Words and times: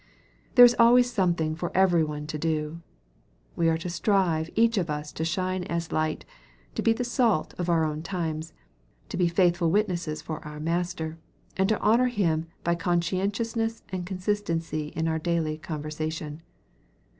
There 0.55 0.65
is 0.65 0.75
always 0.79 1.13
something 1.13 1.55
for 1.55 1.71
every 1.77 2.03
one 2.03 2.25
to 2.25 2.39
do. 2.39 2.81
We 3.55 3.69
are 3.69 3.77
to 3.77 3.87
strive 3.91 4.49
each 4.55 4.79
of 4.79 4.89
us 4.89 5.11
to 5.11 5.23
shine 5.23 5.63
as 5.65 5.91
a 5.91 5.93
light 5.93 6.25
to 6.73 6.81
be 6.81 6.91
the 6.91 7.03
salt 7.03 7.53
of 7.59 7.69
our 7.69 7.85
own 7.85 8.01
times 8.01 8.51
to 9.09 9.15
be 9.17 9.27
faithful 9.27 9.69
witnesses 9.69 10.19
for 10.23 10.43
our 10.43 10.59
Master, 10.59 11.19
and 11.55 11.69
to 11.69 11.79
honor 11.81 12.07
Him 12.07 12.47
by 12.63 12.73
conscien 12.75 13.29
tiousness 13.29 13.83
and 13.89 14.03
consistency 14.07 14.87
in 14.95 15.07
our 15.07 15.19
daily 15.19 15.59
conversation. 15.59 16.41